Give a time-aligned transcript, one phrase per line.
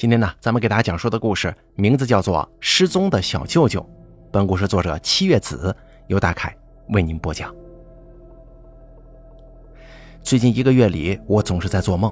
[0.00, 3.82] 今天呢，咱们给大家讲述的故事名字叫做《失踪的小舅舅》。
[4.32, 5.76] 本故事作者七月子
[6.06, 6.56] 由大凯
[6.88, 7.54] 为您播讲。
[10.22, 12.10] 最近一个月里，我总是在做梦，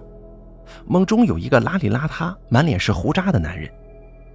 [0.84, 3.72] 梦中有一个邋里邋遢、满脸是胡渣的男人，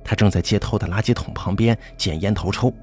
[0.04, 2.74] 他正在街头的垃圾桶旁边捡烟头抽。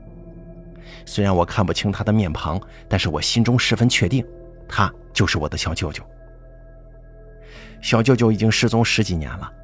[1.04, 4.24] 虽然我看不清他的面庞，但是我心中十分确定，
[4.68, 6.00] 他就是我的小舅舅。
[7.82, 9.54] 小舅舅已经失踪十几年了。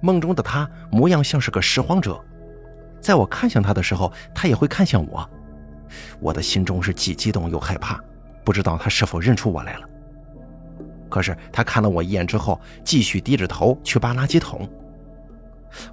[0.00, 2.22] 梦中的他模样像是个拾荒者，
[3.00, 5.28] 在我看向他的时候，他也会看向我。
[6.20, 8.00] 我的心中是既激动又害怕，
[8.44, 9.88] 不知道他是否认出我来了。
[11.08, 14.68] 可是他看了我一眼之后，继续低着头去扒垃圾桶。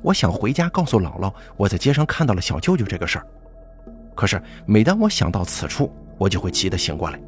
[0.02, 3.27] 我想回家告诉姥姥我在街上看到了小舅舅这个事儿，
[4.15, 7.20] 可是每当我想到此处，我就会急得醒过来。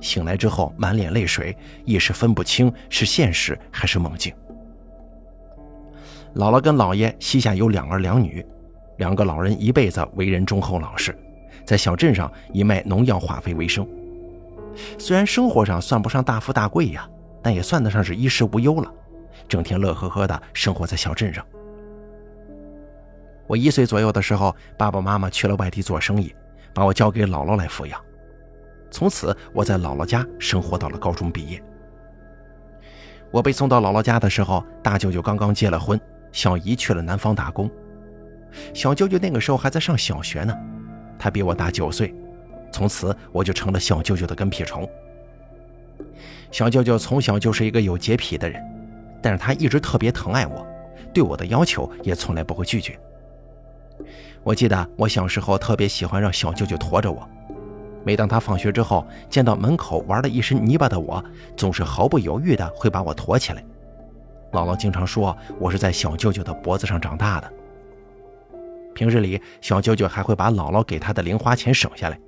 [0.00, 4.32] 醒来之后满脸泪水，一时分不清是现实还是梦境。
[6.36, 8.44] 姥姥跟姥爷膝下有两儿两女，
[8.98, 11.16] 两个老人一辈子为人忠厚老实，
[11.64, 13.88] 在小镇上以卖农药化肥为生。
[14.98, 17.08] 虽然生活上算不上大富大贵呀，
[17.42, 18.92] 但也算得上是衣食无忧了，
[19.48, 21.42] 整天乐呵呵的生活在小镇上。
[23.46, 26.34] 我一岁左右的时候，爸爸妈妈去了外地做生意，
[26.74, 27.98] 把我交给姥姥来抚养。
[28.90, 31.62] 从此我在姥姥家生活到了高中毕业。
[33.30, 35.98] 我被送到姥姥家的时候，大舅舅刚刚结了婚。
[36.36, 37.70] 小姨去了南方打工，
[38.74, 40.54] 小舅舅那个时候还在上小学呢，
[41.18, 42.14] 他比我大九岁，
[42.70, 44.86] 从此我就成了小舅舅的跟屁虫。
[46.50, 48.62] 小舅舅从小就是一个有洁癖的人，
[49.22, 50.64] 但是他一直特别疼爱我，
[51.10, 53.00] 对我的要求也从来不会拒绝。
[54.42, 57.26] 我记得我小时候特别喜欢让小舅舅驮着我，
[58.04, 61.24] 每当他放学之后见到门口玩的一身泥巴的我，
[61.56, 63.64] 总是毫不犹豫的会把我驮起来。
[64.52, 67.52] 姥姥经常说，我是在小舅舅的脖子上长大的。
[68.94, 72.18] 平日里，小舅舅还会把姥姥给他的零花钱省下来，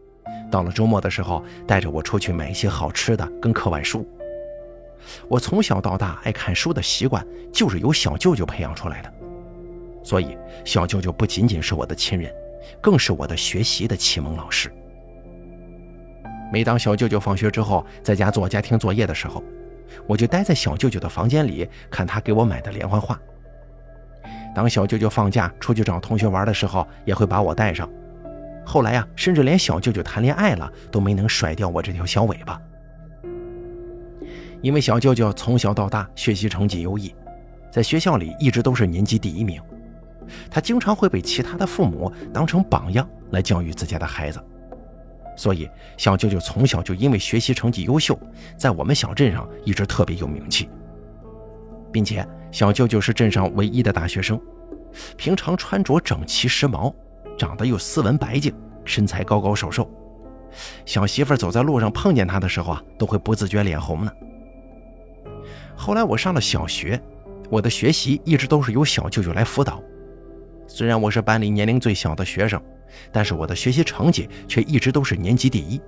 [0.50, 4.06] 到了周末的时候，带着我出去买一些好吃的跟课外书。
[5.28, 9.12] 我从小到大爱看书的习惯，就是由小舅舅培养出来的。
[10.03, 12.31] 所以，小舅舅不仅仅是我的亲人，
[12.81, 14.70] 更是我的学习的启蒙老师。
[16.53, 19.43] 每当小舅舅放学之后在家做家庭作业的时候，
[20.06, 23.21] 我就待在小舅舅的房间里看他给我买的连环画。
[24.54, 27.88] 当小舅舅放假出去找同学玩的时候，也会把我带上。
[28.65, 32.60] 后来呀，甚至连小舅舅谈恋爱了都没能甩掉我这条小尾巴。
[34.60, 37.15] 因为小舅舅从小到大学习成绩优异，
[37.70, 39.62] 在学校里一直都是年级第一名，
[40.50, 44.43] 他经常会被其他的父母当成榜样来教育自家的孩子。
[45.38, 48.19] 所以，小舅舅从小就因为学习成绩优秀，
[48.56, 50.69] 在我们小镇上一直特别有名气，
[51.93, 54.41] 并且小舅舅是镇上唯一的大学生，
[55.16, 56.93] 平常穿着整齐时髦，
[57.38, 58.53] 长得又斯文白净，
[58.84, 59.88] 身材高高瘦瘦，
[60.84, 64.10] 小媳妇走在路上碰见他的时候啊，都会不自觉脸红呢。
[65.76, 67.00] 后来我上了小学，
[67.49, 69.81] 我的学习一直都是由小舅舅来辅导，
[70.69, 72.62] 虽然我是班里年龄最小的学生。
[73.12, 75.79] 但是我的学习成绩却一直都是年级第一，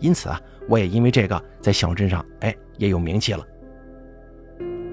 [0.00, 3.46] 因此啊，我也因为这个在小镇上哎也有名气了。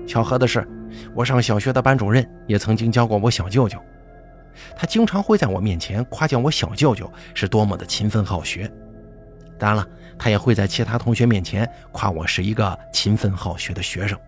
[0.06, 0.68] 巧合的是，
[1.16, 3.80] 我上小学的班主任也曾经教过我小舅舅，
[4.76, 8.70] 他经常会在我面前夸奖我小舅舅是多么的勤奋好学。
[9.58, 9.88] 当然了，
[10.20, 14.20] 他也会在其他同学面前夸我是一个勤奋好学的学生。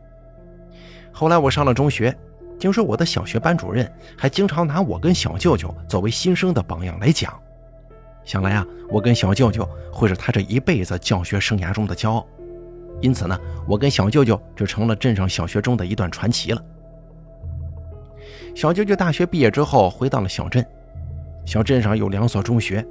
[1.12, 2.18] 后来我上了中学。
[2.64, 7.38] 听说我的小学班主任还经常拿我跟小舅舅作为新生的榜样来讲，
[8.24, 12.26] 想来啊，我跟小舅舅会是他这一辈子教学生涯中的骄傲。
[13.02, 13.38] 因此呢，
[13.68, 16.66] 我跟小舅舅就成了镇上小学中的一段传奇了。
[18.56, 20.66] 小舅舅大学毕业之后回到了小镇，
[21.46, 22.88] 小镇上有两所中学，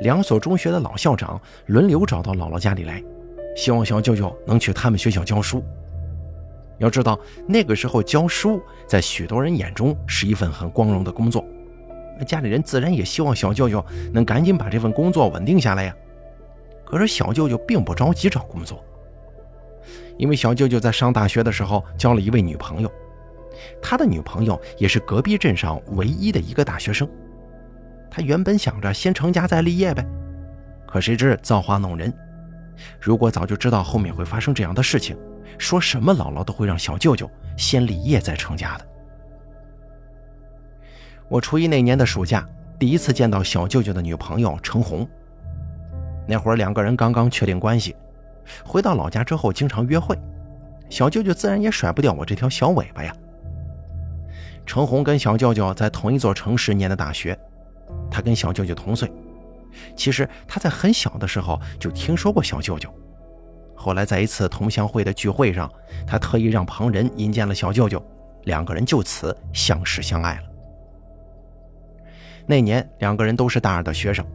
[0.00, 3.04] 两所中学的老校长轮流找到姥姥家里来，
[3.54, 5.62] 希望小舅舅能去他们学校教书。
[6.82, 7.16] 要知道，
[7.46, 11.44] 那个时候教书在许多人眼中是一份很光荣的工作，
[12.26, 15.94] 家里人自然也希望小舅舅能赶紧把这份工作稳定下来呀。
[16.84, 18.84] 可是小舅舅并不着急找工作，
[20.18, 22.90] 因为小舅舅在上大学的时候交了一位女朋友，
[23.80, 27.08] 他的女朋友也是隔壁镇上唯一的一个大学生。
[28.10, 30.04] 他原本想着先成家再立业呗，
[30.84, 32.12] 可谁知造化弄人，
[33.00, 35.16] 如果早就知道后面会发生这样的事情。
[35.58, 38.86] 说什么姥姥都会让小舅舅先立业再成家的。
[41.28, 42.48] 我初一那年的暑假，
[42.78, 45.06] 第一次见到小舅舅的女朋友程红。
[46.26, 47.94] 那会儿两个人刚刚确定关系，
[48.64, 50.18] 回到老家之后经常约会，
[50.88, 53.14] 小舅舅自然也甩不掉我这条小尾巴呀。
[54.66, 57.38] 程红跟小舅舅在同一座城市念的大学，
[58.10, 59.12] 他跟小舅舅同岁。
[59.96, 62.92] 其实他在很小的时候就听说过小舅舅，
[63.74, 65.70] 后来在一次同乡会的聚会上，
[66.06, 68.02] 他特意让旁人引荐了小舅舅，
[68.44, 70.42] 两个人就此相识相爱了。
[72.46, 74.26] 那年两个人都是大二的学生，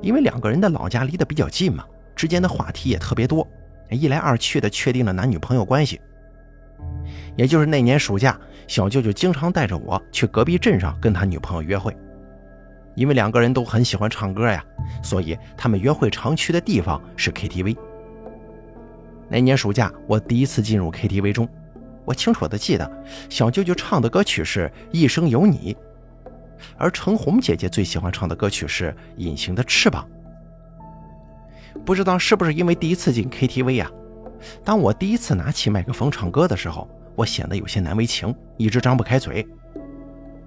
[0.00, 1.84] 因为两个人的老家离得比较近嘛，
[2.14, 3.46] 之间的话题也特别多，
[3.90, 6.00] 一来二去的确定了男女朋友关系。
[7.36, 11.96] 也就是那年暑假，小舅舅经常带着我去隔壁镇上跟他女朋友约会。
[12.94, 14.64] 因为两个人都很喜欢唱歌呀，
[15.02, 17.76] 所以他们约会常去的地方是 KTV。
[19.28, 21.48] 那年暑假，我第一次进入 KTV 中，
[22.04, 25.76] 我清楚的记得小舅舅唱的歌曲是一生有你，
[26.76, 30.06] 而程红姐姐最喜欢唱的歌曲是隐形的翅膀。
[31.84, 33.90] 不知道是不是因为第一次进 KTV 呀？
[34.62, 39.46] 当我第一次拿起麦克风唱歌的时候，我显得有些难为情，一直张不开嘴。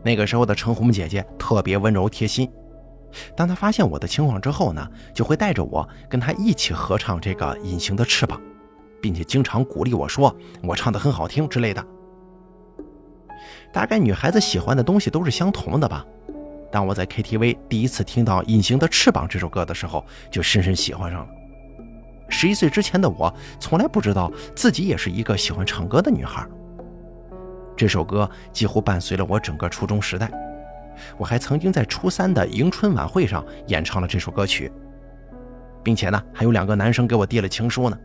[0.05, 2.47] 那个时候的陈红姐姐特别温柔贴心，
[3.35, 8.39] 当她发现我的情况之后呢，就会带着我跟她一起合唱这个《隐形的翅膀》，
[9.01, 11.83] 并且经常鼓励我说我唱的很好听之类的。
[13.73, 16.05] 大概女孩子喜欢的东西都是相同的吧。
[16.71, 21.27] 当我在 KTV 第一次听到《隐形的翅膀》这首歌的时候，就深深喜欢上了。
[22.29, 26.47] 十一岁之前的我，从来不知道自己也是一个喜欢唱歌的女孩。
[27.75, 30.29] 这首歌几乎伴随了我整个初中时代，
[31.17, 34.71] 我还曾经在初三的迎春晚会上演唱了这首歌曲，
[35.83, 37.97] 并且呢，还有两个男生给我递了情书呢。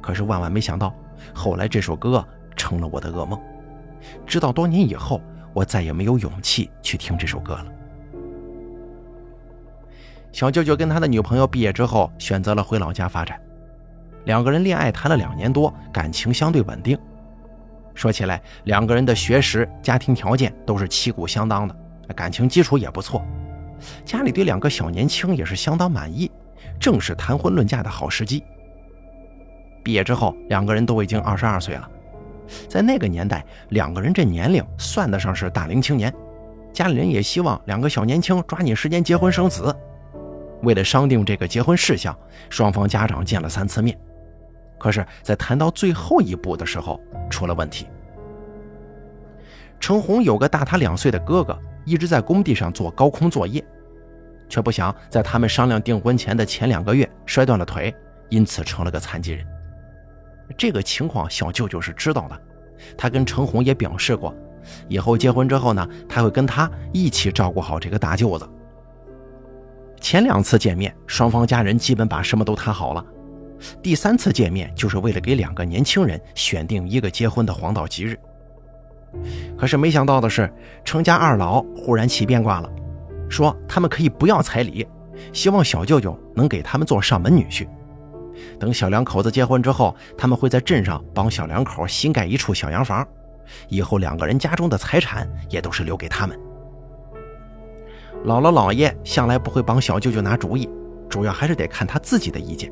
[0.00, 0.94] 可是万万没想到，
[1.34, 3.38] 后来这首歌成了我的噩梦，
[4.26, 5.20] 直到多年以后，
[5.52, 7.66] 我再也没有勇气去听这首歌了。
[10.32, 13.40] 小舅舅跟他的女朋友毕业之后，选择了回老家发展，
[14.24, 16.98] 两个人恋爱谈了两年多，感情相对稳定。
[17.96, 21.74] 说起来，两个人的学识、家庭条件都是旗鼓相当的，
[22.14, 23.24] 感情基础也不错。
[24.04, 26.30] 家里对两个小年轻也是相当满意，
[26.78, 28.44] 正是谈婚论嫁的好时机。
[29.82, 31.88] 毕业之后，两个人都已经二十二岁了，
[32.68, 36.12] 在那个年代，两个人这年龄算得上是大龄青年。
[36.72, 39.74] 家里人也希望两个小年轻抓紧时间结婚生子。
[40.62, 42.14] 为了商定这个结婚事项，
[42.50, 43.98] 双方家长见了三次面。
[44.78, 47.00] 可是，在谈到最后一步的时候，
[47.30, 47.86] 出了问题。
[49.80, 53.64] 程红有个大他两岁的哥哥，一直在工地上做高空作业，
[54.48, 57.94] 却不想在他们商量订婚前的前两个月摔断了腿，
[58.28, 59.46] 因此成了个残疾人。
[60.56, 62.40] 这个情况，小舅舅是知道的，
[62.96, 64.34] 他跟程红也表示过，
[64.88, 68.48] 以后结婚之后呢，他会跟他一起照顾好这个大舅子。
[70.00, 73.04] 前两次见面，双方家人基本把什么都谈好了。
[73.82, 78.18] 第三次见面就是为了给两个年轻人选定一个结婚的黄道吉日。
[79.56, 80.52] 可是没想到的是，
[80.84, 82.70] 程家二老忽然起变卦了，
[83.28, 84.86] 说他们可以不要彩礼，
[85.32, 87.66] 希望小舅舅能给他们做上门女婿。
[88.58, 93.06] 等小两口子结婚之后，他们会在镇上帮小两口新盖一处小洋房，
[93.68, 96.38] 以后两个人家中的财产也都是留给他们。
[98.26, 100.68] 姥姥姥爷向来不会帮小舅舅拿主意，
[101.08, 102.70] 主要还是得看他自己的意见。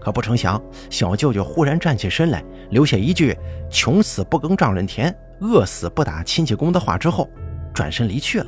[0.00, 3.36] 可不成想，小舅舅忽然站起身来，留下一句
[3.70, 7.28] “穷死不耕丈人田，饿死不打亲戚工”的话之后，
[7.74, 8.46] 转身离去了。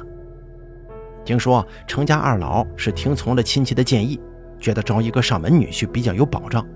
[1.24, 4.18] 听说程家二老是听从了亲戚的建议，
[4.58, 6.66] 觉得招一个上门女婿比较有保障。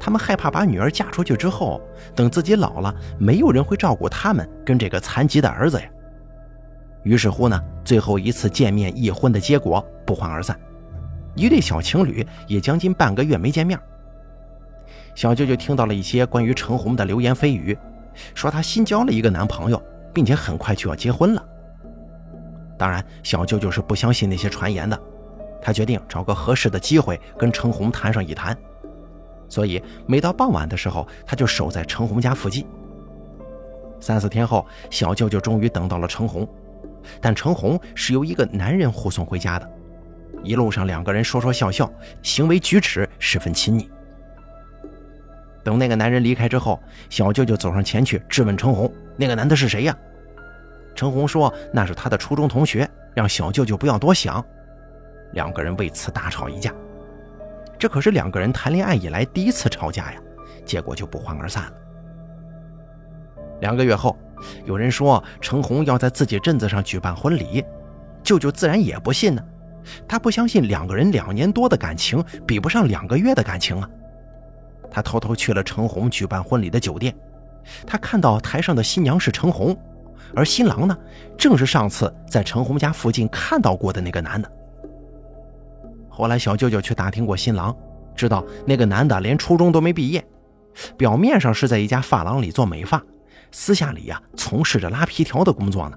[0.00, 1.80] 他们害怕把女儿嫁出去之后，
[2.16, 5.86] 等自己老了，没有人会照顾他们跟这个残疾的儿子呀。
[7.04, 10.58] 于是乎呢，最后一次见面议婚的结果不欢而散，
[11.34, 13.78] 一对小情侣也将近半个月没见面。
[15.14, 17.76] 小舅舅听到了一些关于程红的流言蜚语，
[18.34, 19.82] 说她新交了一个男朋友，
[20.12, 21.44] 并且很快就要结婚了。
[22.78, 24.98] 当然，小舅舅是不相信那些传言的，
[25.60, 28.56] 他决定找个合适的机会跟程红谈上一谈。
[29.48, 32.64] 所以，每到傍晚的时候，他就守在程红家附近。
[34.00, 36.48] 三四天后，小舅舅终于等到了程红，
[37.20, 39.70] 但程红是由一个男人护送回家的。
[40.42, 41.90] 一路上，两个人说说笑笑，
[42.22, 43.90] 行为举止十分亲昵。
[45.62, 49.96] 等那个男人离开之后，小舅舅走上前去质问程红：“那个男的是谁呀？”
[50.96, 54.44] 程红说：“那是他的初中同学，让小舅舅不要多想。”
[55.32, 56.74] 两个人为此大吵一架。
[57.78, 60.20] 这可是两个人谈恋爱以来第一次吵架呀，
[60.64, 61.72] 结果就不欢而散了。
[63.60, 64.18] 两个月后，
[64.64, 67.62] 有人说程红要在自己镇子上举办婚礼，
[68.22, 69.44] 舅舅自然也不信呢，
[70.08, 73.88] 他不相信两个人两年多的感情比不上两个月的感情啊。
[74.90, 77.14] 他偷偷去了程红举办婚礼的酒店，
[77.86, 79.76] 他看到台上的新娘是程红，
[80.34, 80.96] 而新郎呢，
[81.38, 84.50] 正是上次在陈红家附近看到过的那个男的。
[86.08, 87.74] 后来小舅舅去打听过新郎，
[88.16, 90.24] 知道那个男的连初中都没毕业，
[90.96, 93.00] 表面上是在一家发廊里做美发，
[93.52, 95.96] 私下里呀从事着拉皮条的工作呢。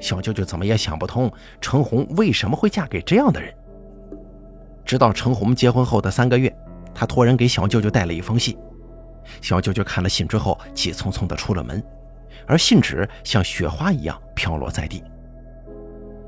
[0.00, 3.52] 小舅舅怎么也想不通陈红为什么会嫁给这样的人。
[4.84, 6.54] 直到陈红结婚后的三个月，
[6.94, 8.56] 他托人给小舅舅带了一封信。
[9.42, 11.82] 小舅舅看了信之后，急匆匆地出了门，
[12.46, 15.04] 而信纸像雪花一样飘落在地。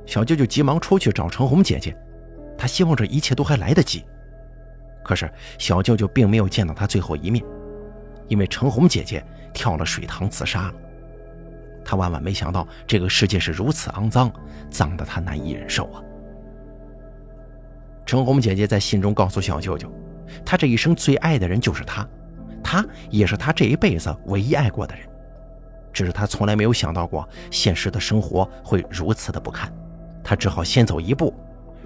[0.04, 1.96] 小舅舅急忙出去找陈红姐姐，
[2.58, 4.04] 他希望这一切都还来得及。
[5.02, 7.42] 可是小舅舅并没有见到他最后一面，
[8.28, 9.24] 因为陈红姐姐
[9.54, 10.74] 跳了水塘自杀了。
[11.84, 14.32] 他万万没想到，这个世界是如此肮脏，
[14.70, 16.02] 脏得他难以忍受啊！
[18.06, 19.90] 陈红姐姐在信中告诉小舅舅，
[20.44, 22.06] 她这一生最爱的人就是他，
[22.62, 25.06] 他也是他这一辈子唯一爱过的人。
[25.92, 29.72] 只是他从来没有想到过，现实的生活会如此的不堪，
[30.22, 31.34] 他只好先走一步，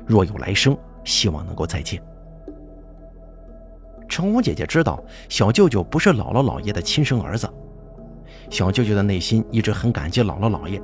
[0.07, 2.03] 若有来生，希望能够再见。
[4.09, 7.51] 陈红姐姐知道，小舅舅不是姥姥姥爷的亲生儿子。
[8.51, 10.81] 小舅舅的内心一直很感激姥姥姥爷，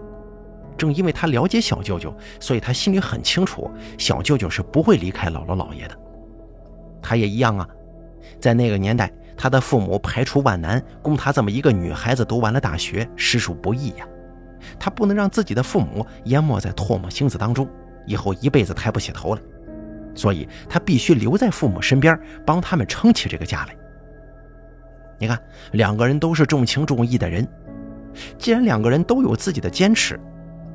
[0.77, 5.97] 正因为他了解小舅舅，所以他心里很清楚，小舅舅是不会离开姥姥姥爷的。
[7.03, 7.69] 他也一样啊，
[8.39, 14.07] 在那个年代，他的父母排除万难，供他这么一个女孩子读完了大学，实属不易呀。
[14.79, 17.69] 他不能让自己的父母淹没在唾沫星子当中，
[18.07, 19.41] 以后一辈子抬不起头来，
[20.15, 23.75] 所以他必须留在父母身边，帮他们撑起这个家来。
[25.21, 25.39] 你看，
[25.73, 27.47] 两个人都是重情重义的人，
[28.39, 30.19] 既然两个人都有自己的坚持，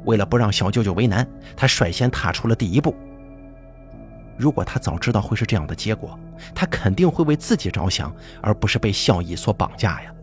[0.04, 2.96] 为了不让小舅舅为难，他率先踏出了第一步。
[4.38, 6.16] 如果他早知道会是这样的结果，
[6.54, 10.14] 他肯定会为自己着想，而不是被孝义所绑架呀。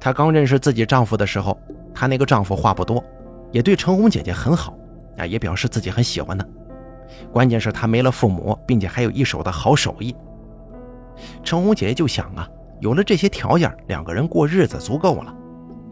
[0.00, 1.56] 她刚认识自己丈夫的时候，
[1.94, 3.04] 她那个丈夫话不多，
[3.52, 4.76] 也对陈红姐姐很好，
[5.16, 6.44] 啊，也表示自己很喜欢她。
[7.32, 10.12] 关键是她没了父母，并且还有一手的好手艺。
[11.42, 12.48] 陈红姐姐就想啊，
[12.80, 15.34] 有了这些条件，两个人过日子足够了，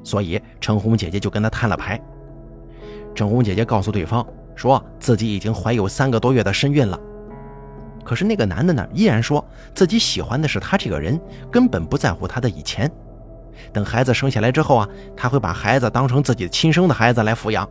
[0.03, 2.01] 所以陈红姐姐就跟他摊了牌。
[3.15, 6.99] 陈红姐姐告诉对方，说自己已经怀有三个多月的身孕了。
[8.05, 9.43] 可是那个男的呢，依然说
[9.75, 11.19] 自己喜欢的是他这个人，
[11.51, 12.91] 根本不在乎他的以前。
[13.73, 17.67] 等孩子生下来之后啊，他会把孩子当成自己亲生的孩子来抚养。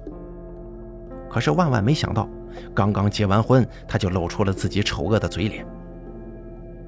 [1.30, 2.28] 可是万万没想到，
[2.74, 5.66] 刚刚结完婚，他就露出了自己丑恶的嘴脸。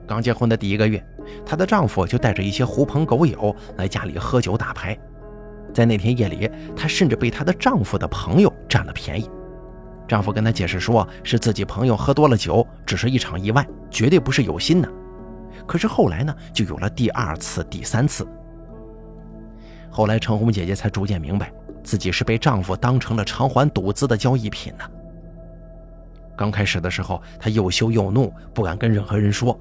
[0.08, 1.04] 刚结婚的第一个月，
[1.46, 4.98] 她的丈夫就带着一些狐朋狗友来家里喝酒打牌。
[5.74, 9.30] 在那天夜里，她甚至被她的丈夫的朋友占了便宜。
[10.08, 14.90] 丈夫跟她解释说，是自己朋友喝多了酒，只是一场意外，绝对不是有心的。
[15.66, 18.28] 可是后来呢，就有了第二次、第三次。
[19.90, 21.52] 后来陈红姐姐才逐渐明白，
[21.84, 24.84] 自己是被丈夫当成了偿还赌资的交易品呢。
[26.38, 29.60] 刚开始的时候，她又羞又怒，不敢跟任何人说。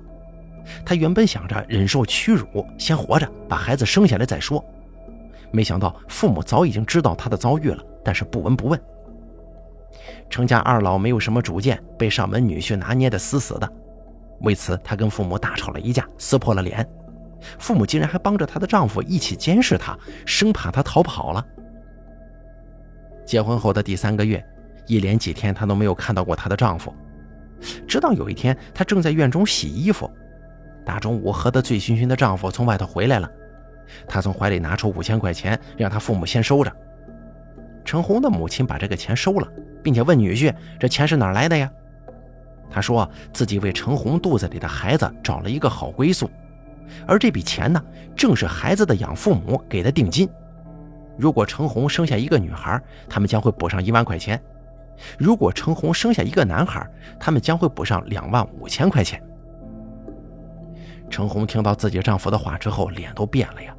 [0.85, 4.65] 她原本想着忍受屈辱，先活着把孩子生下来再说，
[5.51, 8.81] 没想到父母早已经知道她的遭遇了，但是不闻不问。
[10.31, 13.73] 程家二老没有什么主见，被上门女婿拿捏得死死的，
[14.41, 16.87] 为此她跟父母大吵了一架，撕破了脸。
[17.59, 21.47] 父母竟然还帮着她的丈夫一起监视她，生怕她逃跑了。
[23.27, 24.45] 结婚后的第三个月，
[24.87, 26.93] 一连几天她都没有看到过她的丈夫，
[27.87, 30.11] 直到有一天，她正在院中洗衣服。
[30.85, 33.31] 大中午喝得醉醺醺的丈夫从外头回来了，
[34.07, 36.73] 她从怀里拿出五千块钱，让他父母先收着。
[37.85, 39.49] 陈红的母亲把这个钱收了，
[39.83, 41.71] 并且问女婿：“这钱是哪来的呀？”
[42.71, 46.31] 他说自己为陈红肚子里的孩子找了一个好归宿，
[47.07, 47.83] 而这笔钱呢，
[48.17, 50.29] 正是孩子的养父母给的定金。
[51.17, 54.37] 如果陈红生下一个女孩，他们将会补上一万块钱；
[55.19, 56.85] 如果陈红生下一个男孩，
[57.21, 59.23] 他们将会补上两万五千块钱。
[61.11, 63.75] 陈红听到自己丈夫的话之后，脸都变了呀。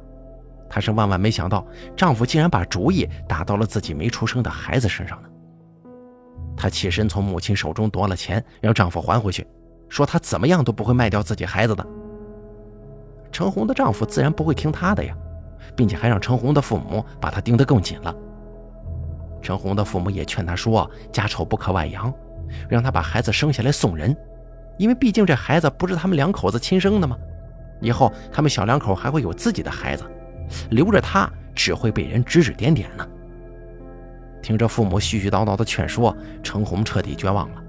[0.68, 1.66] 她是万万没想到，
[1.96, 5.28] 丈夫竟然把主意打到了自己没出生的孩子身上呢。
[6.56, 9.46] 她起身从母亲手中夺了钱，让丈夫还回去，
[9.88, 11.86] 说她怎么样都不会卖掉自己孩子的。
[13.30, 15.14] 陈红的丈夫自然不会听她的呀，
[15.76, 18.14] 并且还让陈红的父母把她盯得更紧了。
[19.42, 22.12] 陈红的父母也劝她说：“家丑不可外扬，
[22.68, 24.16] 让她把孩子生下来送人。”
[24.76, 27.16] 因为毕竟这孩子不是他们两口子亲生的吗？
[27.80, 30.04] 以后他们小两口还会有自己的孩子，
[30.70, 33.06] 留着他只会被人指指点点呢。
[34.42, 37.62] 听着父母絮絮叨叨的劝说，程红彻底绝望了。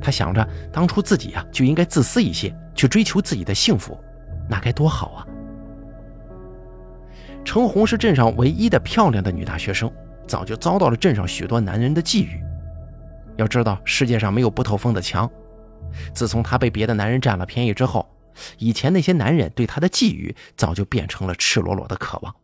[0.00, 3.98] 他想着，当初自己呀就应该自私一些，去追求自己的幸福，
[4.48, 5.26] 那该多好啊！
[7.44, 9.90] 程红是镇上唯一的漂亮的女大学生，
[10.26, 12.40] 早就遭到了镇上许多男人的觊觎。
[13.36, 15.30] 要知道，世界上没有不透风的墙。
[16.14, 18.08] 自从她被别的男人占了便宜之后，
[18.58, 22.34] 以前那些男人对她的觊觎早就变成了赤裸裸的渴望。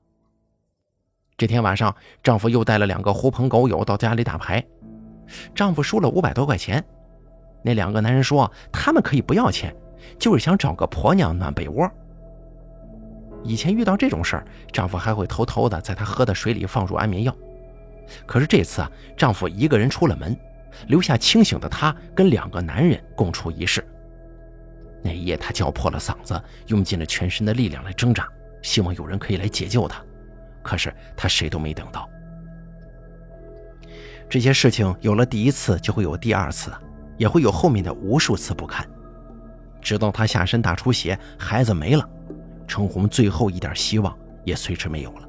[1.36, 4.64] 这天晚上，丈夫又带了两个狐朋狗友到家里打牌，
[5.54, 6.82] 丈夫输了五百多块钱。
[7.62, 9.74] 那两个男人说，他们可以不要钱，
[10.18, 11.90] 就是想找个婆娘暖被窝。
[13.44, 17.36] 以前遇到这种事儿，丈夫还会偷偷的在她喝的水里放入安眠药。
[18.24, 20.36] 可是这次啊，丈夫一个人出了门，
[20.88, 23.86] 留下清醒的她跟两个男人共处一室。
[25.02, 28.28] 那一夜，她叫破了嗓子，用尽了全身的力量来挣扎，
[28.62, 30.02] 希望有人可以来解救她。
[30.62, 32.10] 可是他谁都没等到。
[34.28, 36.72] 这些事情有了第一次，就会有第二次，
[37.16, 38.84] 也会有后面的无数次不堪，
[39.80, 42.04] 直到他下身大出血，孩子没了，
[42.66, 45.28] 程红最后一点希望也随之没有了。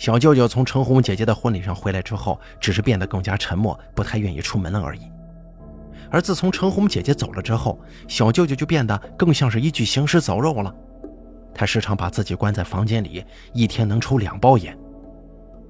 [0.00, 5.02] 小舅舅从程红姐姐的婚礼上回来之后，只是变得更加沉默，不太愿意出门了而已。
[6.10, 7.78] 而自从程红姐姐走了之后，
[8.08, 10.74] 小舅舅就变得更像是一具行尸走肉了。
[11.54, 14.74] 他时常把自己关在房间里，一天能抽两包烟。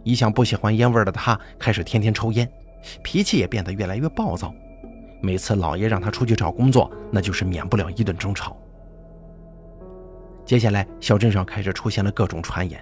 [0.05, 2.49] 一向不喜欢烟味的他，开始天天抽烟，
[3.03, 4.55] 脾气也变得越来越暴躁。
[5.21, 8.57] 每次老爷让他出去找工作，那就是免不了一顿争吵。
[10.45, 12.81] 接下来，小镇上开始出现了各种传言，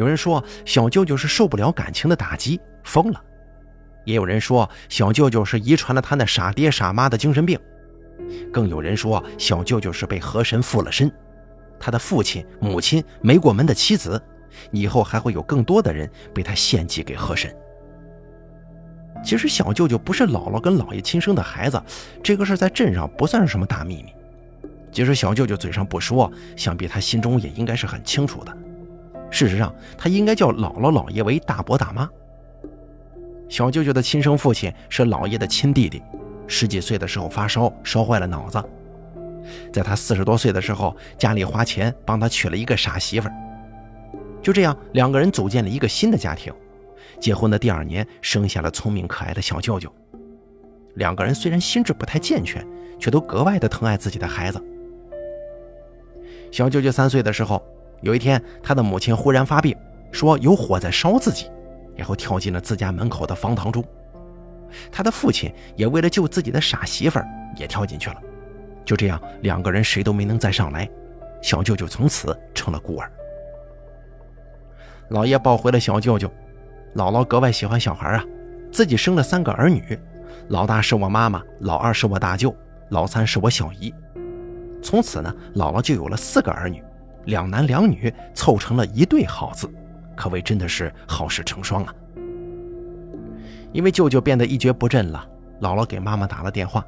[0.00, 3.22] 有人说小舅舅是受不了感情的打击疯了，
[4.06, 7.60] 也有人说小舅舅是遗传了他那傻爹傻妈的精神病，
[8.50, 11.12] 更有人说小舅舅是被河神附了身。
[11.78, 14.18] 他的父亲、母亲没过门的妻子，
[14.70, 17.54] 以后还会有更多的人被他献祭给河神。
[19.22, 21.78] 其实小舅舅不是姥姥跟姥爷亲生的孩子，
[22.22, 24.14] 这个事在镇上不算是什么大秘密。
[24.90, 28.56] 即使小舅舅嘴上不说，想必他心中也应该是很清楚的。
[29.30, 32.08] 事实上，他应该叫姥姥姥爷为大伯大妈。
[33.48, 36.02] 小舅舅的亲生父亲是姥爷的亲弟弟，
[36.46, 38.62] 十几岁的时候发烧，烧坏了脑子。
[39.72, 43.34] 在他四十多岁的时候，家里花钱帮他娶了一个傻媳妇儿。
[44.42, 46.52] 就这样，两个人组建了一个新的家庭。
[47.18, 49.92] 结婚的第二年，生下了聪明可爱的小舅舅。
[50.94, 52.66] 两个人虽然心智不太健全，
[52.98, 54.62] 却都格外的疼爱自己的孩子。
[56.50, 57.62] 小舅舅三岁的时候，
[58.00, 59.76] 有一天，他的母亲忽然发病，
[60.10, 61.50] 说有火在烧自己，
[61.96, 63.84] 然后跳进了自家门口的方塘中。
[64.90, 68.16] 他的父亲也为了救自己的傻媳妇儿，也跳进去了。
[68.84, 70.88] 就这样，两个人谁都没能再上来，
[71.42, 73.10] 小舅舅从此成了孤儿。
[75.08, 76.28] 老爷抱回了小舅舅，
[76.94, 78.24] 姥姥格外喜欢小孩啊，
[78.72, 79.98] 自己生了三个儿女，
[80.48, 82.54] 老大是我妈妈，老二是我大舅，
[82.90, 83.92] 老三是我小姨。
[84.82, 86.82] 从此呢，姥姥就有了四个儿女，
[87.30, 89.72] 两男两女，凑成了一对好字，
[90.14, 91.94] 可谓真的是好事成双啊。
[93.72, 95.26] 因为舅舅变得一蹶不振了，
[95.62, 96.84] 姥姥给妈妈打了电话。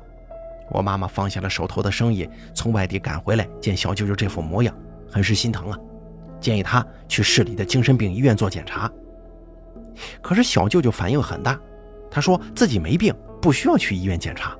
[0.70, 4.74] 我妈妈放下了手头的生意，从外地赶回来，见小舅舅这副模样，
[5.10, 5.78] 很是心疼啊，
[6.40, 8.90] 建议他去市里的精神病医院做检查。
[10.20, 11.58] 可是小舅舅反应很大，
[12.10, 14.56] 他说自己没病，不需要去医院检查。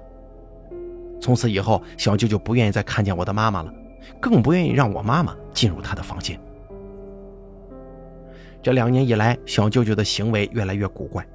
[1.20, 3.72] 从此以后，小舅舅不愿意再看见我的妈妈了，
[4.20, 6.38] 更不愿意让我妈妈进入他的房间。
[8.62, 11.26] 这两年以来，小舅舅的行为越来越古怪，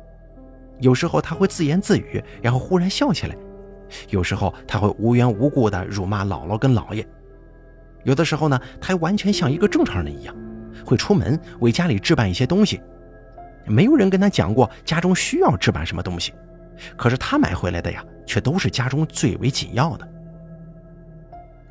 [0.79, 3.35] 有时候他会自言自语，然后忽然笑起来。
[4.09, 7.05] 有时候他会无缘无故的辱骂姥姥跟姥爷，
[8.03, 10.35] 有的时候呢，他完全像一个正常人一样，
[10.85, 12.81] 会出门为家里置办一些东西。
[13.65, 16.33] 没有人跟他讲过家中需要置办什么东西，
[16.95, 20.07] 可是他买回来的呀，却都是家中最为紧要的。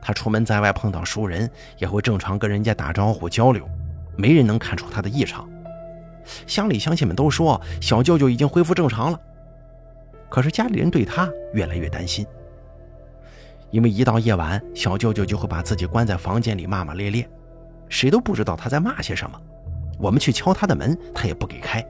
[0.07, 3.69] 他出门在外碰到熟人，也会正常跟人家打招呼交流，
[4.17, 5.45] 没人能看出他的异常。
[6.47, 9.21] 乡里乡亲们都说小舅舅已经恢复正常了。
[10.29, 12.25] 可是家里人对他越来越担心，
[13.73, 17.29] 因为一到夜晚，小舅舅就会把自己关在房间里骂骂咧咧，
[17.89, 19.37] 谁都不知道他在骂些什么。
[19.99, 21.85] 我们去敲他的门，他也不给开。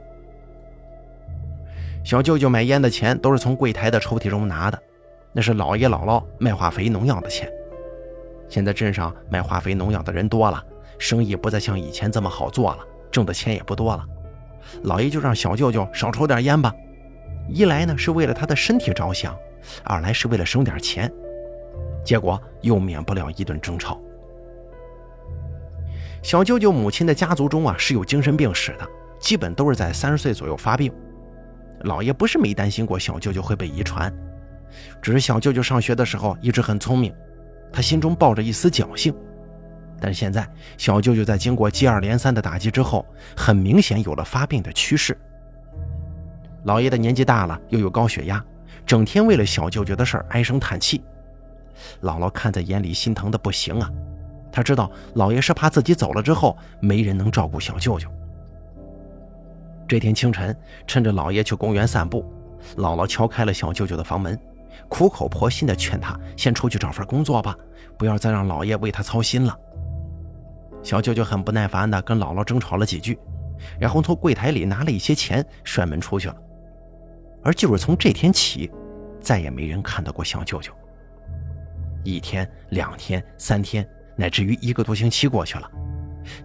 [2.03, 4.83] 小舅舅买烟的钱都是从柜台的抽屉中拿的，
[5.35, 7.47] 那是姥爷姥姥卖化肥农药的钱。
[8.49, 10.63] 现在镇上卖化肥农药的人多了，
[10.99, 12.79] 生意不再像以前这么好做了，
[13.11, 14.05] 挣的钱也不多了。
[14.83, 16.73] 老爷就让小舅舅少抽点烟吧。
[17.49, 19.37] 一来呢是为了他的身体着想，
[19.85, 21.13] 二来是为了省点钱，
[22.05, 24.01] 结果又免不了一顿争吵。
[26.23, 28.89] 小舅舅母亲的家族中啊是有精神病史的，
[29.21, 30.93] 基本都是在三十岁左右发病。
[31.83, 34.13] 老爷不是没担心过小舅舅会被遗传，
[35.01, 37.15] 只是小舅舅上学的时候一直很聪明，
[37.73, 39.15] 他心中抱着一丝侥幸。
[39.99, 43.05] 但是现在小舅舅在经过接二连三的打击之后，
[43.37, 45.17] 很明显有了发病的趋势。
[46.65, 48.45] 老爷的年纪大了，又有高血压，
[48.85, 51.03] 整天为了小舅舅的事儿唉声叹气。
[52.03, 53.91] 姥姥看在眼里，心疼的不行啊。
[54.51, 58.09] 她知道老爷是怕自己走了之后没人能照顾小舅舅。
[59.87, 62.25] 这天清晨，趁着老爷去公园散步，
[62.77, 64.39] 姥姥敲开了小舅舅的房门，
[64.89, 67.57] 苦口婆心地劝他先出去找份工作吧，
[67.99, 69.59] 不要再让姥爷为他操心了。
[70.83, 73.19] 小舅舅很不耐烦地跟姥姥争吵了几句，
[73.81, 76.37] 然后从柜台里拿了一些钱，摔门出去了。
[77.43, 78.71] 而就是从这天起，
[79.21, 80.73] 再也没人看到过小舅舅。
[82.05, 83.85] 一天、两天、三天，
[84.17, 85.69] 乃至于一个多星期过去了，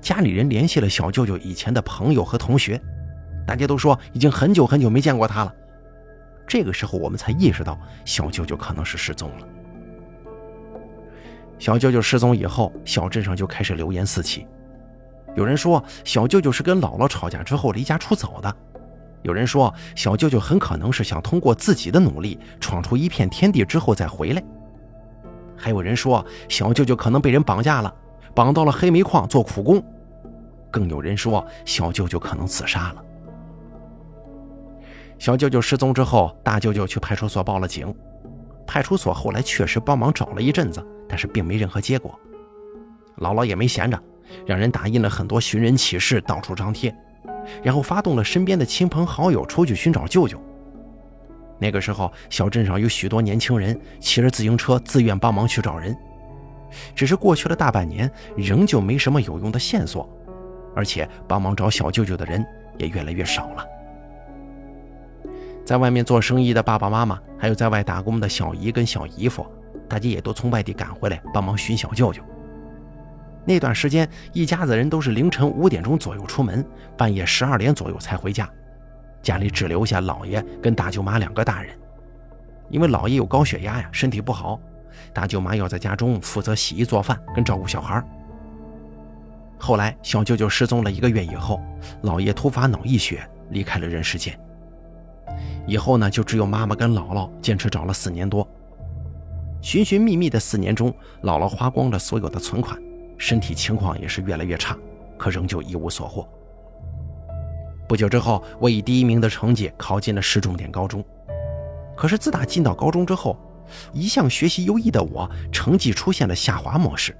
[0.01, 2.81] 家里人联系了小舅舅以前的朋友和同学。
[3.45, 5.53] 大家都说已经很久很久没见过他了，
[6.47, 9.47] 这个时候我们才意识到小舅舅可能是失踪了。
[11.57, 14.47] 小舅舅失踪以后，小镇上就开始流言四起，
[15.35, 18.53] 有人说小舅舅是跟姥姥吵架之后离家出走的，
[19.21, 24.43] 有人说小舅舅很可能是想通过自己的努力闯出一片天地之后再回来，
[25.55, 27.93] 还有人说小舅舅可能被人绑架了，
[28.33, 29.83] 绑到了黑煤矿做苦工，
[30.71, 33.03] 更有人说小舅舅可能自杀了。
[35.21, 37.93] 小舅舅失踪之后，大舅舅去派出所报了警。
[38.65, 42.19] 派出所后来确实帮忙找了一阵子，但是并没任何结果。
[43.17, 44.01] 姥姥也没闲着，
[44.47, 46.91] 让人打印了很多寻人启事，到处张贴，
[47.61, 50.41] 然后发动了身边的亲朋好友出去寻找舅舅。
[51.59, 55.95] 那个时候，小镇上有许多年轻人骑着自行车自愿帮忙去找人，
[56.95, 60.09] 只是过去了大半年，仍旧没什么有用的线索，
[60.75, 62.43] 而且帮忙找小舅舅的人
[62.79, 63.63] 也越来越少了。
[65.63, 69.45] 在外面做生意的爸爸妈妈，还有在外打工的小姨跟小姨夫，
[69.87, 72.21] 大家也都从外地赶回来帮忙寻小舅舅。
[73.45, 76.65] 那段时间，一家子人都是凌晨五点钟左右出门，
[76.97, 78.49] 半夜十二点左右才回家，
[79.21, 81.75] 家里只留下姥爷跟大舅妈两个大人。
[82.69, 84.59] 因为姥爷有高血压呀，身体不好，
[85.13, 88.03] 大舅妈要在家中负责洗衣做饭跟照顾小孩。
[89.57, 91.61] 后来，小舅舅失踪了一个月以后，
[92.03, 94.39] 姥爷突发脑溢血，离开了人世间。
[95.67, 98.47] 以后呢，就只有妈妈跟姥姥坚持找了四年多。
[99.61, 100.91] 寻寻觅觅的四年中，
[101.23, 102.81] 姥姥花光了所有的存款，
[103.17, 104.75] 身体情况也是越来越差，
[105.17, 106.27] 可仍旧一无所获。
[107.87, 111.05] 不久之后，我以第一名的成绩考进了市重点高中。
[111.95, 113.37] 可是自打进到高中之后，
[113.93, 117.15] 一向学习优异的我，成绩出现了下滑模式。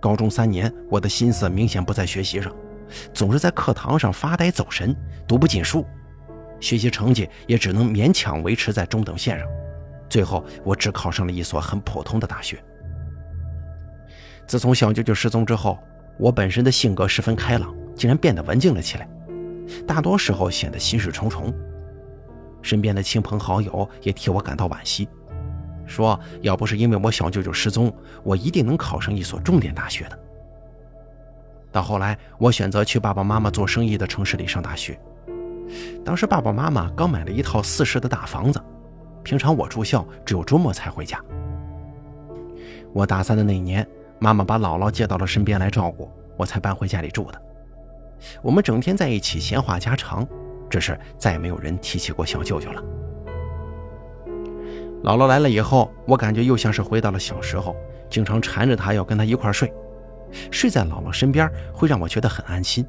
[0.00, 2.52] 高中三年，我的心思明显不在学习上，
[3.14, 4.96] 总是在课堂上发呆走神，
[5.28, 5.86] 读不进书。
[6.62, 9.46] 学习成绩也只能勉强维持在中等线上，
[10.08, 12.62] 最后我只考上了一所很普通的大学。
[14.46, 15.78] 自从小舅舅失踪之后，
[16.18, 19.08] 我本身的性格十分开朗，竟然变得文静了起来，
[19.86, 21.52] 大多时候显得心事重重。
[22.62, 25.08] 身边的亲朋好友也替我感到惋惜，
[25.84, 30.18] 说要不是因为我小舅舅失踪，我一定能考上一所重点大学的。
[31.72, 34.96] 到后来，我选择去爸爸妈妈做生意的城市里上大学。
[36.04, 38.60] 当时爸爸妈妈刚买了一套四室的大房子，
[39.22, 41.18] 平常我住校，只有周末才回家。
[42.92, 43.86] 我大三的那年，
[44.18, 47.40] 妈妈把姥姥接到了身边来照顾，我才搬回家里住的。
[48.42, 50.26] 我们整天在一起闲话家常，
[50.68, 52.82] 只是再也没有人提起过小舅舅了。
[55.02, 57.74] 姥姥来了以后，我感觉又像是回到了小时候，
[58.08, 59.72] 经常缠着她要跟她一块睡，
[60.50, 62.86] 睡在姥姥身边会让我觉得很安心。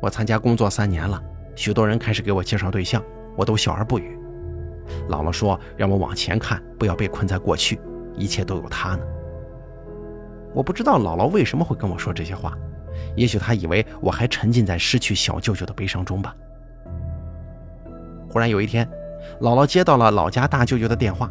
[0.00, 1.22] 我参加工作三年了，
[1.54, 3.02] 许多人开始给我介绍对象，
[3.36, 4.18] 我都笑而不语。
[5.08, 7.80] 姥姥说让我往前看，不要被困在过去，
[8.16, 9.04] 一切都有他呢。
[10.52, 12.56] 我不知道姥姥为什么会跟我说这些话，
[13.14, 16.34] 也许她以为我还沉浸在失去小舅舅的悲伤中吧。
[18.28, 18.88] 忽然有一天，
[19.40, 21.30] 姥姥接到了老家大舅舅的电话，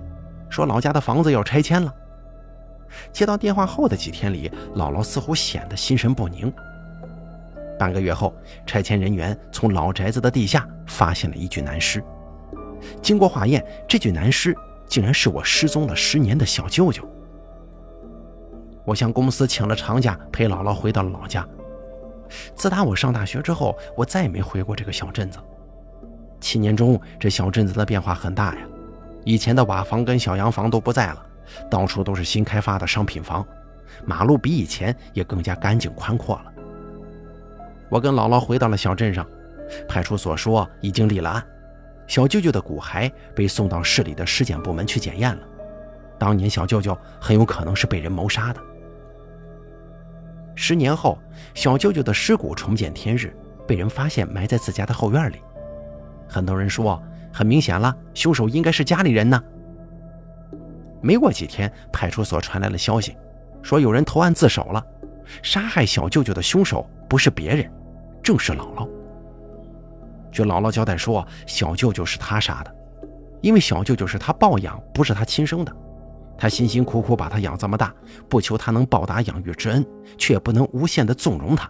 [0.49, 1.93] 说老家的房子要拆迁了。
[3.12, 6.51] 接到电话后的几天里，姥姥似乎显得心神不宁。
[7.79, 12.03] 半个月后，拆迁人员从老宅子的地下发现了一具男尸。
[13.01, 14.53] 经过化验，这具男尸
[14.85, 17.07] 竟然是我失踪了十年的小舅舅。
[18.83, 21.47] 我向公司请了长假，陪姥姥回到了老家。
[22.53, 25.39] 自打我上大学之后，我再也没回过这个小镇子。
[26.41, 28.61] 七年中，这小镇子的变化很大呀，
[29.23, 31.25] 以前的瓦房跟小洋房都不在了，
[31.69, 33.45] 到处都是新开发的商品房，
[34.05, 36.48] 马路比以前也更加干净宽阔了。
[37.89, 39.25] 我跟姥姥回到了小镇上，
[39.88, 41.43] 派出所说已经立了案，
[42.08, 45.41] 小舅舅的骨骸被送到市里的尸检部门去检验了。
[46.17, 48.62] 当年小舅舅很有可能是被人谋杀的。
[50.54, 51.17] 十年后，
[51.54, 53.34] 小舅舅的尸骨重见天日，
[53.65, 55.38] 被人发现埋在自家的后院里。
[56.28, 59.41] 很多人说，很明显了，凶手应该是家里人呢。
[61.02, 63.15] 没过几天，派出所传来了消息，
[63.63, 64.86] 说有人投案自首了，
[65.41, 67.71] 杀害小舅舅的凶手不是别人，
[68.23, 68.88] 正是姥姥。
[70.32, 72.75] 据姥姥交代说，小舅舅是他杀的，
[73.41, 75.75] 因为小舅舅是他抱养，不是他亲生的。
[76.38, 77.93] 他辛辛苦苦把他养这么大，
[78.29, 79.86] 不求他能报答养育之恩，
[80.17, 81.69] 却不能无限的纵容他。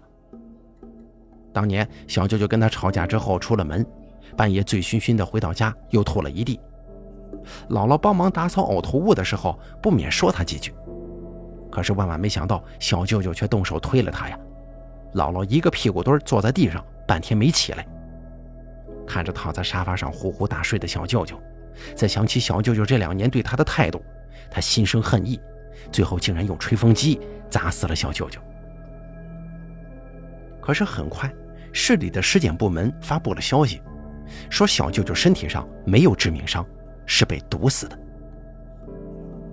[1.51, 3.83] 当年小舅舅跟他吵架之后出了门，
[4.37, 6.59] 半夜醉醺醺的回到家，又吐了一地。
[7.69, 10.73] 姥姥帮忙打扫呕吐物的时候，不免说他几句。
[11.71, 14.37] 可是万万没想到，小舅舅却动手推了他呀！
[15.13, 17.85] 姥姥一个屁股墩坐在地上，半天没起来。
[19.07, 21.41] 看着躺在沙发上呼呼大睡的小舅舅，
[21.95, 23.99] 再想起小舅舅这两年对他的态度，
[24.51, 25.39] 他心生恨意，
[25.91, 27.19] 最后竟然用吹风机
[27.49, 28.39] 砸死了小舅舅。
[30.61, 31.33] 可是很快，
[31.73, 33.81] 市里的尸检部门发布了消息，
[34.47, 36.63] 说小舅舅身体上没有致命伤，
[37.07, 37.97] 是被毒死的。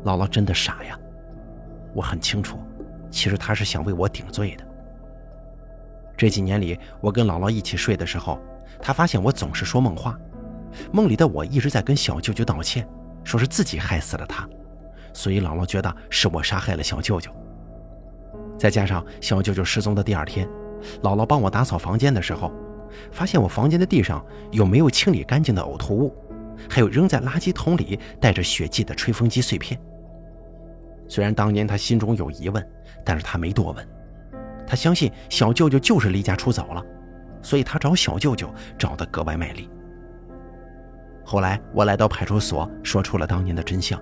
[0.05, 0.99] 姥姥真的傻呀！
[1.95, 2.59] 我很清楚，
[3.11, 4.66] 其实她是想为我顶罪的。
[6.17, 8.39] 这几年里，我跟姥姥一起睡的时候。
[8.81, 10.19] 她发现我总是说梦话，
[10.93, 12.87] 梦里的我一直在跟小舅舅道歉，
[13.25, 14.47] 说是自己害死了他，
[15.15, 17.31] 所以姥姥觉得是我杀害了小舅舅。
[18.59, 20.47] 再加上小舅舅失踪的第二天，
[21.03, 22.53] 姥姥帮我打扫房间的时候，
[23.11, 26.15] 发现我房间的地上有没有清理干净的呕吐物，
[26.69, 29.81] 还有扔在垃圾桶里带着血迹的吹风机碎片。
[31.09, 32.67] 虽然当年他心中有疑问，
[33.05, 33.89] 但是他没多问，
[34.67, 36.85] 他相信小舅舅就是离家出走了。
[37.43, 39.71] 所以他找小舅舅找得格外卖力。
[41.25, 44.01] 后来我来到派出所，说出了当年的真相。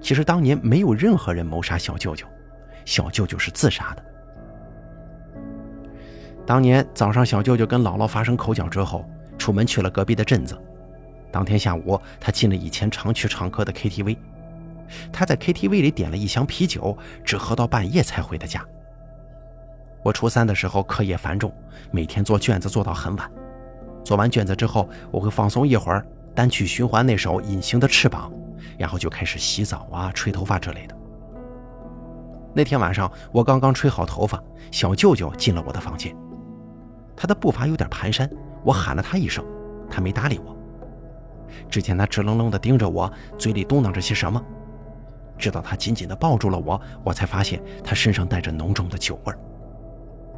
[0.00, 2.26] 其实当年没有任何人谋杀小舅舅，
[2.86, 4.04] 小舅舅是自杀的。
[6.46, 9.04] 当年早上，小舅舅跟姥姥发生口角之后，
[9.36, 10.58] 出门去了隔壁的镇子。
[11.30, 14.16] 当天下午，他进了以前常去唱歌的 KTV。
[15.12, 18.64] 他在 KTV 里点了一箱啤酒，只喝到半夜才回的家。
[20.02, 21.52] 我初三的时候课业繁重，
[21.90, 23.30] 每天做卷子做到很晚。
[24.04, 28.32] 做完卷子之后，我会放松一会儿，单曲循环那首《隐形的翅膀》，
[28.78, 30.96] 然后就开始洗澡啊、吹头发之类的。
[32.54, 36.16] 那天晚上，我刚刚吹好头发，小舅舅进了我的房间。
[37.14, 38.30] 他的步伐有点蹒跚，
[38.64, 39.44] 我喊了他一声，
[39.90, 40.56] 他没搭理我。
[41.68, 44.42] 只见他直愣愣地盯着我，嘴里嘟囔着些什么。
[45.36, 49.38] 直到他紧紧地抱住了我，我才发现他身上带着浓重的酒味儿。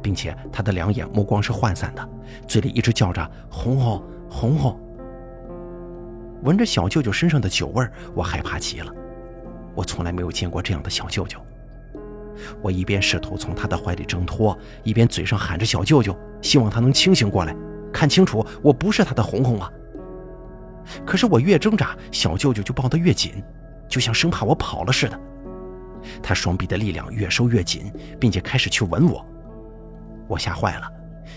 [0.01, 2.09] 并且他的两眼目光是涣散的，
[2.47, 4.79] 嘴里一直叫着“红红红红”。
[6.43, 8.91] 闻着小舅舅身上的酒味我害怕极了。
[9.75, 11.39] 我从来没有见过这样的小舅舅。
[12.61, 17.55] 我一边试图从他的怀里挣脱，一边嘴上喊着“小舅舅”，希望他能清醒过来，
[17.93, 19.71] 看清楚我不是他的红红啊。
[21.05, 23.43] 可是我越挣扎，小舅舅就抱得越紧，
[23.87, 25.19] 就像生怕我跑了似的。
[26.23, 29.23] 他双臂的力量越收越紧，并且开始去吻我。
[30.31, 30.89] 我吓坏了，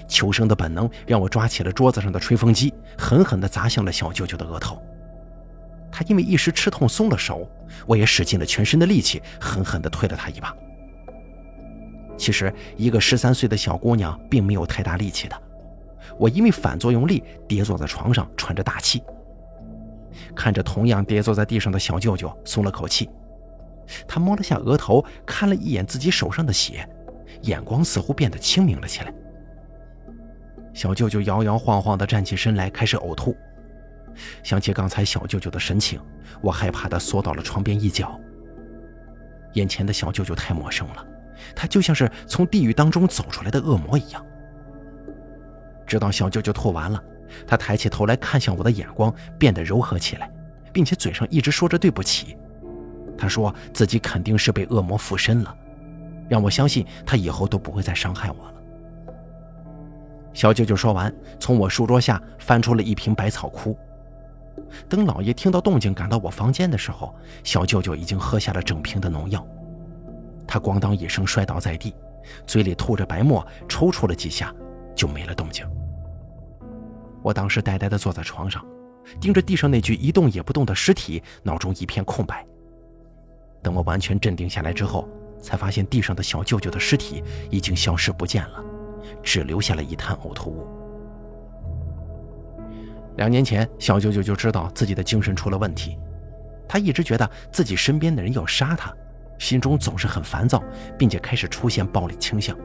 [0.07, 4.81] 求生的本能让我抓起了桌子上的吹风机，狠狠地砸向了小舅舅的额头。
[5.91, 7.49] 他因为一时吃痛松了手，
[7.87, 10.55] 我也使尽了全身的力气，狠狠地推了他一把。
[12.17, 15.37] 其实，一个十三岁的小姑娘并没有太大力气的，
[16.17, 19.03] 我因为反作用力跌坐在床上，喘着大气。
[20.37, 23.11] 看着同样跌坐在地上的小舅舅，松了口气。
[24.07, 26.89] 他摸了下额头，看了一眼自己手上的血。
[27.45, 29.13] 眼光似乎变得清明了起来。
[30.73, 33.37] 小舅舅摇摇晃晃地站起身来，开始呕吐。
[34.43, 36.01] 想起刚才小舅舅的神情，
[36.41, 38.19] 我害怕地缩到了床边一角。
[39.55, 41.07] 眼前的小舅舅太陌生了，
[41.55, 44.25] 他就像是从地狱当中走出来的恶魔一样。
[45.87, 47.03] 直到小舅舅吐完了，
[47.47, 50.31] 他抬起头来看向我的眼光变得柔和起来，
[50.73, 52.37] 并且嘴上一直说着对不起。
[53.17, 55.57] 他说自己肯定是被恶魔附身了。
[56.29, 58.55] 让我相信他以后都不会再伤害我了。
[60.33, 63.77] 小舅舅说完，从我书桌下翻出了一瓶百草枯。
[64.89, 69.47] 等老爷听到动静赶到我房间的时候，小舅舅已经喝下了整瓶的农药。
[70.47, 71.95] 他咣当一声摔倒在地，
[72.47, 74.53] 嘴里吐着白沫，抽搐了几下，
[74.95, 75.67] 就没了动静。
[77.23, 78.65] 我当时呆呆地坐在床上，
[79.21, 82.45] 盯着地上那具一动也不动的尸体，脑中一片空白。
[83.63, 85.09] 等我完全镇定下来之后，
[85.45, 88.65] 才发现地上的小舅舅的尸体已经消失不见了，
[89.23, 90.67] 只留下了一滩呕吐物。
[93.17, 95.99] 两年前，小舅舅就知道自己的精神出了问题，
[96.67, 98.93] 他一直觉得自己身边的人要杀他，
[99.39, 100.65] 心中总是很烦躁，
[100.99, 102.57] 并且开始出现暴力倾向。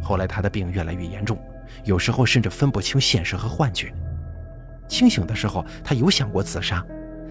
[0.00, 1.36] 后来他的病越来越严重，
[1.82, 3.92] 有时候甚至分不清现实和幻觉。
[4.86, 6.84] 清醒的时候，他有想过自杀，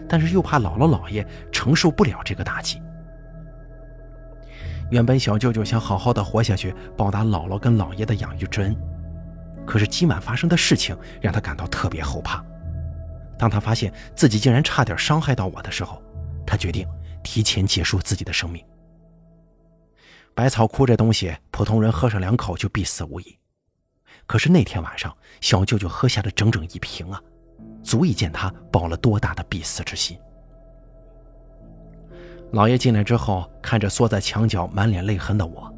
[0.08, 2.82] 但是又怕姥姥姥爷承受不了这个打击。
[4.94, 8.78] 原本小舅舅想好好的活下去，报答姥姥跟姥爷的养育之恩，
[9.66, 12.46] 可是今晚发生的事情让他感到特别后怕。
[13.36, 16.00] 当他发现自己竟然差点伤害到我的时候，
[16.46, 16.88] 他决定
[17.24, 18.64] 提前结束自己的生命。
[20.36, 23.36] 百草枯这东西，普通人喝上两口就必死无疑，
[24.28, 27.20] 可是那天晚上，小舅舅喝下了整整一瓶啊！
[27.82, 30.16] 足以见他抱了多大的必死之心。
[32.54, 35.74] 老爷进来之后，看着缩在墙角、满脸泪痕的我，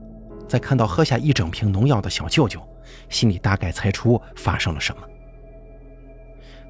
[0.45, 2.61] 再看到喝下一整瓶农药的小舅舅，
[3.07, 5.01] 心里大概猜出发生了什么。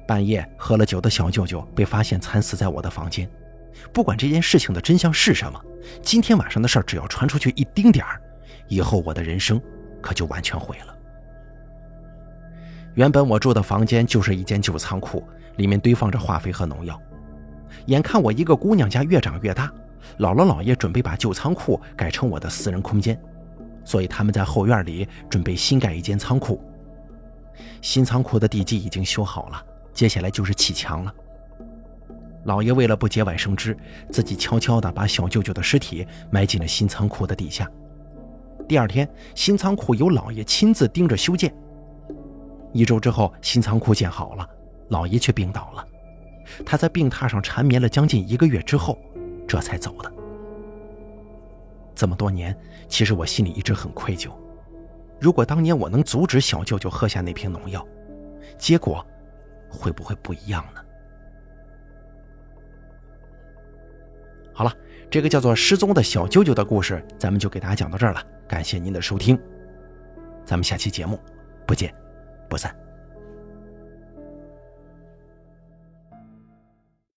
[0.06, 3.28] 半夜喝了酒的小舅舅被发现惨死在我的房间。
[3.92, 5.60] 不管这件事情的真相是什么，
[6.00, 8.22] 今天晚上的事儿只要传出去一丁点儿，
[8.68, 9.60] 以后我的人生
[10.00, 10.96] 可就完全毁了。
[12.94, 16.96] 原本我住的房间就是一间旧仓库，里面堆放着化肥和农药。
[17.86, 19.70] 眼看我一个姑娘家越长越大，
[20.18, 23.20] 姥姥姥爷准备把旧仓库改成我的私人空间，
[23.84, 26.62] 所以他们在后院里准备新盖一间仓库。
[27.80, 31.14] 新仓库的地基已经修好了，接下来就是砌墙了。
[32.44, 33.76] 老爷为了不节外生枝，
[34.10, 37.68] 自己悄悄地把小舅舅的尸体埋进了新仓库的底下。
[38.68, 41.52] 第二天，新仓库由老爷亲自盯着修建。
[42.72, 44.48] 一周之后，新仓库建好了，
[44.88, 45.84] 老爷却病倒了。
[46.64, 48.98] 他在病榻上缠绵了将近一个月之后，
[49.46, 50.12] 这才走的。
[51.94, 52.56] 这么多年，
[52.88, 54.30] 其实我心里一直很愧疚。
[55.18, 57.86] 如果当年我能阻止小舅舅喝下那瓶农药，
[58.58, 59.04] 结果
[59.70, 60.80] 会不会不一样呢？
[64.52, 64.72] 好了，
[65.10, 68.22] 这个叫做失踪的小舅舅的故事，咱们就给大家讲到这儿了。
[68.46, 69.38] 感谢您的收听，
[70.44, 71.18] 咱们下期节目
[71.66, 71.94] 不见。
[72.48, 72.85] 不散。